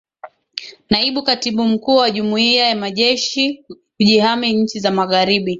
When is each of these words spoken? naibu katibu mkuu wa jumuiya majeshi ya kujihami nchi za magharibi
naibu 0.89 1.23
katibu 1.23 1.65
mkuu 1.65 1.95
wa 1.95 2.11
jumuiya 2.11 2.75
majeshi 2.75 3.45
ya 3.47 3.63
kujihami 3.97 4.53
nchi 4.53 4.79
za 4.79 4.91
magharibi 4.91 5.49